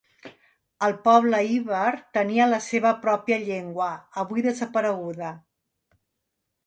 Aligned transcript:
El 0.87 0.95
poble 1.07 1.41
iber 1.57 1.91
tenia 2.17 2.47
la 2.53 2.59
seva 2.69 2.95
pròpia 3.03 3.39
llengua, 3.45 3.91
avui 4.25 4.47
desapareguda. 4.47 5.31